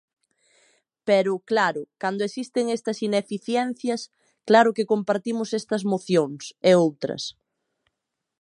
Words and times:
Pero, 1.07 1.33
claro, 1.49 1.81
cando 2.01 2.21
existen 2.25 2.65
estas 2.77 2.97
ineficiencias, 3.07 4.01
claro 4.47 4.69
que 4.75 4.89
compartimos 4.93 5.49
estas 5.59 5.83
mocións, 5.91 6.43
e 6.69 6.71
outras. 6.85 7.23